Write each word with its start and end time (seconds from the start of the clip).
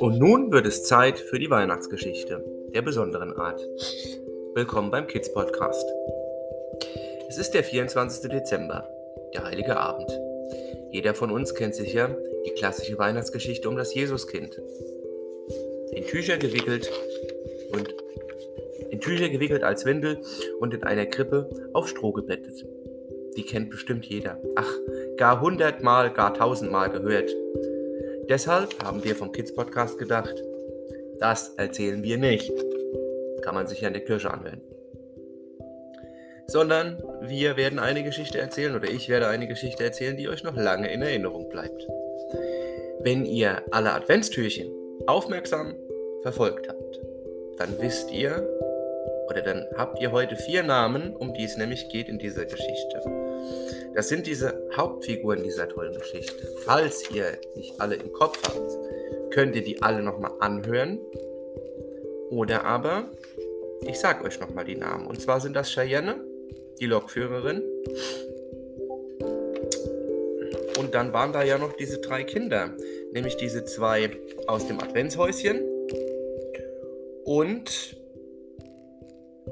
Und 0.00 0.18
nun 0.18 0.50
wird 0.50 0.66
es 0.66 0.82
Zeit 0.82 1.20
für 1.20 1.38
die 1.38 1.48
Weihnachtsgeschichte 1.48 2.44
der 2.74 2.82
besonderen 2.82 3.32
Art. 3.34 3.60
Willkommen 4.54 4.90
beim 4.90 5.06
Kids 5.06 5.32
Podcast. 5.32 5.86
Es 7.28 7.38
ist 7.38 7.52
der 7.52 7.62
24. 7.62 8.30
Dezember, 8.30 8.88
der 9.32 9.44
heilige 9.44 9.76
Abend. 9.76 10.10
Jeder 10.90 11.14
von 11.14 11.30
uns 11.30 11.54
kennt 11.54 11.76
sicher 11.76 12.16
die 12.44 12.54
klassische 12.54 12.98
Weihnachtsgeschichte 12.98 13.68
um 13.68 13.76
das 13.76 13.94
Jesuskind. 13.94 14.60
In 15.92 16.04
Tücher 16.04 16.36
gewickelt 16.38 16.90
und 17.70 17.94
in 18.90 19.00
Tücher 19.00 19.28
gewickelt 19.28 19.62
als 19.62 19.84
Windel 19.84 20.20
und 20.58 20.74
in 20.74 20.82
einer 20.82 21.06
Krippe 21.06 21.48
auf 21.74 21.86
Stroh 21.88 22.12
gebettet. 22.12 22.64
Die 23.36 23.44
kennt 23.44 23.70
bestimmt 23.70 24.06
jeder. 24.06 24.40
Ach, 24.56 24.72
gar 25.16 25.40
hundertmal, 25.40 26.12
gar 26.12 26.34
tausendmal 26.34 26.90
gehört. 26.90 27.30
Deshalb 28.28 28.82
haben 28.82 29.04
wir 29.04 29.16
vom 29.16 29.32
Kids 29.32 29.54
Podcast 29.54 29.98
gedacht, 29.98 30.34
das 31.18 31.54
erzählen 31.56 32.02
wir 32.02 32.18
nicht. 32.18 32.52
Kann 33.42 33.54
man 33.54 33.66
sich 33.66 33.80
ja 33.80 33.88
in 33.88 33.94
der 33.94 34.04
Kirche 34.04 34.32
anhören. 34.32 34.60
Sondern 36.46 37.02
wir 37.22 37.56
werden 37.56 37.78
eine 37.78 38.02
Geschichte 38.02 38.38
erzählen 38.38 38.74
oder 38.74 38.88
ich 38.88 39.08
werde 39.08 39.28
eine 39.28 39.48
Geschichte 39.48 39.84
erzählen, 39.84 40.16
die 40.16 40.28
euch 40.28 40.44
noch 40.44 40.56
lange 40.56 40.92
in 40.92 41.02
Erinnerung 41.02 41.48
bleibt. 41.48 41.86
Wenn 43.00 43.24
ihr 43.24 43.62
alle 43.70 43.92
Adventstürchen 43.92 44.70
aufmerksam 45.06 45.74
verfolgt 46.22 46.68
habt, 46.68 47.00
dann 47.58 47.78
wisst 47.80 48.12
ihr 48.12 48.48
oder 49.28 49.42
dann 49.42 49.66
habt 49.76 50.00
ihr 50.00 50.10
heute 50.10 50.36
vier 50.36 50.62
Namen, 50.62 51.14
um 51.14 51.34
die 51.34 51.44
es 51.44 51.56
nämlich 51.56 51.88
geht 51.90 52.08
in 52.08 52.18
dieser 52.18 52.44
Geschichte. 52.44 53.02
Das 53.94 54.08
sind 54.08 54.26
diese 54.26 54.68
Hauptfiguren 54.74 55.42
dieser 55.42 55.68
tollen 55.68 55.94
Geschichte. 55.94 56.46
Falls 56.64 57.10
ihr 57.10 57.38
nicht 57.54 57.80
alle 57.80 57.96
im 57.96 58.12
Kopf 58.12 58.40
habt, 58.44 59.32
könnt 59.32 59.54
ihr 59.56 59.62
die 59.62 59.82
alle 59.82 60.02
nochmal 60.02 60.32
anhören. 60.40 60.98
Oder 62.30 62.64
aber, 62.64 63.10
ich 63.82 63.98
sag 63.98 64.24
euch 64.24 64.40
nochmal 64.40 64.64
die 64.64 64.76
Namen. 64.76 65.06
Und 65.06 65.20
zwar 65.20 65.40
sind 65.40 65.54
das 65.54 65.70
Cheyenne, 65.70 66.16
die 66.80 66.86
Lokführerin. 66.86 67.62
Und 70.78 70.94
dann 70.94 71.12
waren 71.12 71.32
da 71.32 71.42
ja 71.42 71.58
noch 71.58 71.72
diese 71.72 71.98
drei 71.98 72.22
Kinder, 72.22 72.70
nämlich 73.12 73.36
diese 73.36 73.64
zwei 73.64 74.10
aus 74.46 74.66
dem 74.68 74.80
Adventshäuschen 74.80 75.60
und 77.24 77.96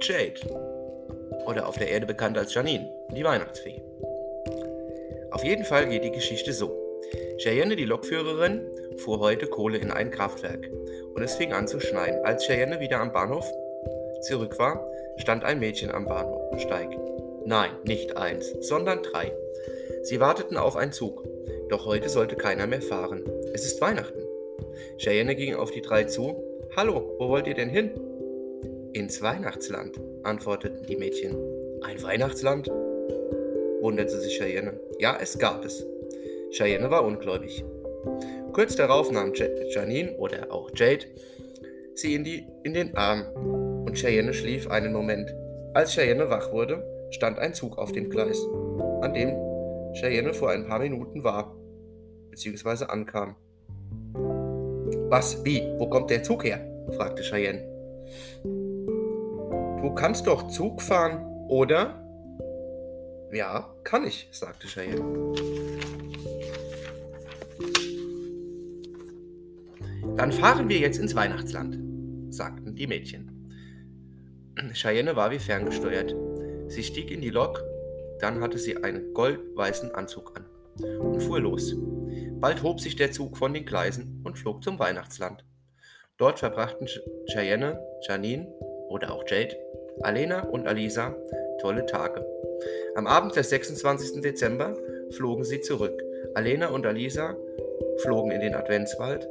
Jade. 0.00 0.40
Oder 1.46 1.68
auf 1.68 1.78
der 1.78 1.88
Erde 1.88 2.06
bekannt 2.06 2.36
als 2.36 2.54
Janine, 2.54 2.90
die 3.10 3.24
Weihnachtsfee. 3.24 3.80
Auf 5.30 5.44
jeden 5.44 5.64
Fall 5.64 5.88
geht 5.88 6.04
die 6.04 6.10
Geschichte 6.10 6.52
so. 6.52 6.74
Cheyenne, 7.38 7.76
die 7.76 7.84
Lokführerin, 7.84 8.66
fuhr 8.96 9.20
heute 9.20 9.46
Kohle 9.46 9.78
in 9.78 9.90
ein 9.90 10.10
Kraftwerk 10.10 10.70
und 11.14 11.22
es 11.22 11.36
fing 11.36 11.52
an 11.52 11.68
zu 11.68 11.80
schneien. 11.80 12.24
Als 12.24 12.46
Cheyenne 12.46 12.80
wieder 12.80 13.00
am 13.00 13.12
Bahnhof 13.12 13.50
zurück 14.22 14.58
war, 14.58 14.86
stand 15.18 15.44
ein 15.44 15.60
Mädchen 15.60 15.90
am 15.90 16.06
Bahnhofsteig. 16.06 16.96
Nein, 17.44 17.70
nicht 17.84 18.16
eins, 18.16 18.54
sondern 18.60 19.02
drei. 19.02 19.32
Sie 20.02 20.20
warteten 20.20 20.56
auf 20.56 20.76
einen 20.76 20.92
Zug, 20.92 21.24
doch 21.68 21.86
heute 21.86 22.08
sollte 22.08 22.36
keiner 22.36 22.66
mehr 22.66 22.82
fahren. 22.82 23.24
Es 23.52 23.64
ist 23.64 23.80
Weihnachten. 23.80 24.20
Cheyenne 24.98 25.36
ging 25.36 25.54
auf 25.54 25.70
die 25.70 25.82
drei 25.82 26.04
zu. 26.04 26.42
Hallo, 26.74 27.14
wo 27.18 27.28
wollt 27.28 27.46
ihr 27.46 27.54
denn 27.54 27.70
hin? 27.70 27.90
Ins 28.96 29.20
Weihnachtsland, 29.20 30.00
antworteten 30.22 30.86
die 30.86 30.96
Mädchen. 30.96 31.36
Ein 31.82 32.02
Weihnachtsland? 32.02 32.66
wunderte 33.82 34.18
sich 34.18 34.38
Cheyenne. 34.38 34.80
Ja, 34.98 35.18
es 35.20 35.38
gab 35.38 35.66
es. 35.66 35.84
Cheyenne 36.52 36.90
war 36.90 37.04
ungläubig. 37.04 37.62
Kurz 38.54 38.74
darauf 38.74 39.10
nahm 39.10 39.34
Janine 39.34 40.16
oder 40.16 40.50
auch 40.50 40.70
Jade 40.74 41.04
sie 41.94 42.14
in, 42.14 42.24
die, 42.24 42.46
in 42.62 42.72
den 42.72 42.96
Arm 42.96 43.26
und 43.84 43.98
Cheyenne 43.98 44.32
schlief 44.32 44.70
einen 44.70 44.94
Moment. 44.94 45.30
Als 45.74 45.92
Cheyenne 45.92 46.30
wach 46.30 46.50
wurde, 46.50 46.82
stand 47.10 47.38
ein 47.38 47.52
Zug 47.52 47.76
auf 47.76 47.92
dem 47.92 48.08
Gleis, 48.08 48.40
an 49.02 49.12
dem 49.12 49.36
Cheyenne 49.92 50.32
vor 50.32 50.52
ein 50.52 50.66
paar 50.66 50.78
Minuten 50.78 51.22
war, 51.22 51.54
beziehungsweise 52.30 52.88
ankam. 52.88 53.36
Was, 55.10 55.44
wie, 55.44 55.60
wo 55.76 55.86
kommt 55.86 56.08
der 56.08 56.22
Zug 56.22 56.44
her? 56.44 56.66
fragte 56.96 57.22
Cheyenne. 57.22 57.76
Du 59.96 60.02
kannst 60.02 60.26
doch 60.26 60.48
Zug 60.48 60.82
fahren, 60.82 61.24
oder? 61.48 62.04
Ja, 63.32 63.74
kann 63.82 64.06
ich, 64.06 64.28
sagte 64.30 64.66
Cheyenne. 64.66 65.32
Dann 70.18 70.32
fahren 70.32 70.68
wir 70.68 70.76
jetzt 70.76 70.98
ins 70.98 71.14
Weihnachtsland, 71.14 71.78
sagten 72.28 72.74
die 72.74 72.86
Mädchen. 72.86 73.48
Cheyenne 74.74 75.16
war 75.16 75.30
wie 75.30 75.38
ferngesteuert. 75.38 76.14
Sie 76.68 76.82
stieg 76.82 77.10
in 77.10 77.22
die 77.22 77.30
Lok, 77.30 77.64
dann 78.20 78.42
hatte 78.42 78.58
sie 78.58 78.76
einen 78.76 79.14
goldweißen 79.14 79.94
Anzug 79.94 80.36
an 80.36 80.44
und 81.00 81.22
fuhr 81.22 81.40
los. 81.40 81.74
Bald 82.32 82.62
hob 82.62 82.80
sich 82.80 82.96
der 82.96 83.12
Zug 83.12 83.38
von 83.38 83.54
den 83.54 83.64
Gleisen 83.64 84.20
und 84.24 84.38
flog 84.38 84.62
zum 84.62 84.78
Weihnachtsland. 84.78 85.46
Dort 86.18 86.38
verbrachten 86.38 86.86
Cheyenne, 87.32 87.80
Janine 88.06 88.46
oder 88.90 89.14
auch 89.14 89.24
Jade 89.26 89.56
Alena 90.02 90.42
und 90.48 90.66
Alisa 90.66 91.14
tolle 91.60 91.86
Tage. 91.86 92.24
Am 92.94 93.06
Abend 93.06 93.36
des 93.36 93.50
26. 93.50 94.20
Dezember 94.20 94.74
flogen 95.10 95.44
sie 95.44 95.60
zurück. 95.60 96.02
Alena 96.34 96.68
und 96.68 96.86
Alisa 96.86 97.36
flogen 97.98 98.30
in 98.30 98.40
den 98.40 98.54
Adventswald 98.54 99.28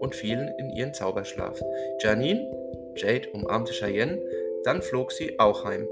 und 0.00 0.14
fielen 0.14 0.52
in 0.58 0.70
ihren 0.70 0.94
Zauberschlaf. 0.94 1.60
Janine, 2.00 2.50
Jade 2.96 3.28
umarmte 3.32 3.72
Cheyenne, 3.72 4.20
dann 4.64 4.82
flog 4.82 5.12
sie 5.12 5.38
auch 5.38 5.64
heim. 5.64 5.88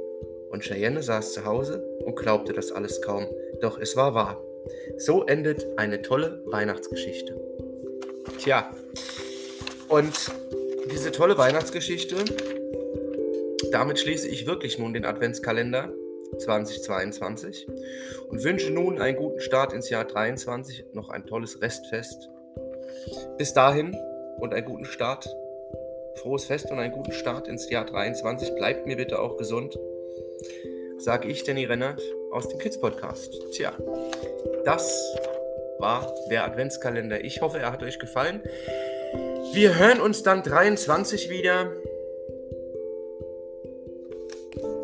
Und 0.51 0.65
Cheyenne 0.65 1.03
saß 1.03 1.33
zu 1.33 1.45
Hause 1.45 1.83
und 2.05 2.17
glaubte 2.17 2.53
das 2.53 2.73
alles 2.73 3.01
kaum. 3.01 3.27
Doch 3.61 3.79
es 3.81 3.97
war 3.97 4.15
wahr. 4.15 4.43
So 4.99 5.25
endet 5.25 5.67
eine 5.77 6.03
tolle 6.03 6.43
Weihnachtsgeschichte. 6.47 7.41
Tja, 8.39 8.71
und 9.89 10.13
diese 10.91 11.11
tolle 11.11 11.39
Weihnachtsgeschichte 11.39 12.17
damit 13.73 13.99
schließe 13.99 14.29
ich 14.29 14.47
wirklich 14.47 14.79
nun 14.79 14.93
den 14.93 15.05
Adventskalender 15.05 15.93
2022 16.39 17.67
und 18.29 18.45
wünsche 18.45 18.71
nun 18.71 19.01
einen 19.01 19.17
guten 19.17 19.41
Start 19.41 19.73
ins 19.73 19.91
Jahr 19.91 20.09
2023, 20.09 20.87
noch 20.93 21.09
ein 21.09 21.27
tolles 21.27 21.61
Restfest. 21.61 22.31
Bis 23.39 23.53
dahin 23.53 23.97
und 24.39 24.55
einen 24.55 24.67
guten 24.67 24.85
Start, 24.85 25.29
frohes 26.17 26.45
Fest 26.45 26.71
und 26.71 26.79
einen 26.79 26.93
guten 26.93 27.13
Start 27.13 27.49
ins 27.49 27.69
Jahr 27.71 27.87
2023. 27.87 28.55
Bleibt 28.55 28.87
mir 28.87 28.97
bitte 28.97 29.19
auch 29.19 29.37
gesund, 29.37 29.79
sage 30.99 31.29
ich, 31.29 31.45
Danny 31.45 31.65
Rennert 31.65 32.01
aus 32.31 32.49
dem 32.49 32.59
Kids 32.59 32.81
Podcast. 32.81 33.35
Tja, 33.53 33.73
das 34.65 35.17
war 35.79 36.15
der 36.31 36.45
Adventskalender. 36.45 37.25
Ich 37.25 37.41
hoffe, 37.41 37.59
er 37.59 37.73
hat 37.73 37.83
euch 37.83 37.99
gefallen. 37.99 38.43
Wir 39.53 39.79
hören 39.79 40.01
uns 40.01 40.23
dann 40.23 40.43
23 40.43 41.29
wieder. 41.29 41.73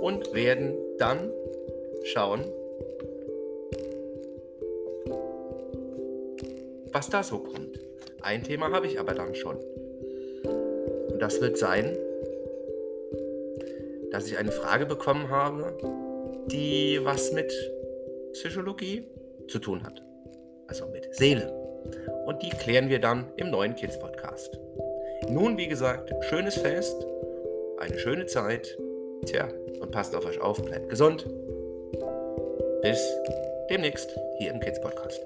Und 0.01 0.35
werden 0.35 0.77
dann 0.99 1.31
schauen, 2.05 2.45
was 6.93 7.11
da 7.11 7.23
so 7.23 7.39
kommt. 7.39 7.79
Ein 8.21 8.43
Thema 8.43 8.71
habe 8.71 8.87
ich 8.87 8.99
aber 8.99 9.15
dann 9.15 9.35
schon. 9.35 9.57
Und 11.13 11.19
das 11.21 11.41
wird 11.41 11.59
sein, 11.59 11.97
dass 14.11 14.27
ich 14.27 14.39
eine 14.39 14.53
Frage 14.53 14.87
bekommen 14.87 15.31
habe, 15.31 15.77
die 16.51 17.01
was 17.03 17.33
mit 17.33 17.53
Psychologie 18.33 19.05
zu 19.49 19.59
tun 19.59 19.83
hat. 19.83 20.03
Also 20.67 20.87
mit 20.87 21.15
Seele. 21.15 21.53
Und 22.27 22.43
die 22.43 22.51
klären 22.51 22.89
wir 22.89 22.99
dann 22.99 23.27
im 23.37 23.51
neuen 23.51 23.75
Kids 23.75 23.99
Podcast. 23.99 24.59
Nun, 25.29 25.57
wie 25.57 25.69
gesagt, 25.69 26.13
schönes 26.25 26.57
Fest, 26.57 27.07
eine 27.79 27.99
schöne 27.99 28.27
Zeit. 28.27 28.79
Tja, 29.27 29.49
und 29.81 29.91
passt 29.91 30.15
auf 30.15 30.25
euch 30.25 30.41
auf, 30.41 30.63
bleibt 30.63 30.89
gesund. 30.89 31.27
Bis 32.83 33.01
demnächst 33.71 34.17
hier 34.39 34.51
im 34.51 34.61
Kids 34.61 34.81
Podcast. 34.81 35.21